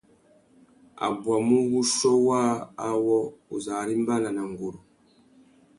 A 1.03 1.05
bwamú 1.21 1.57
wuchiô 1.71 2.11
waā 2.27 2.49
awô, 2.89 3.17
uzu 3.53 3.71
arimbana 3.81 4.29
na 4.35 4.43
nguru. 4.51 4.79